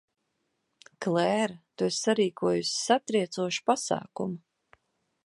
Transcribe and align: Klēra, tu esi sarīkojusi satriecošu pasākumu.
Klēra, 1.05 1.57
tu 1.75 1.87
esi 1.89 2.01
sarīkojusi 2.07 2.73
satriecošu 2.87 3.67
pasākumu. 3.71 4.39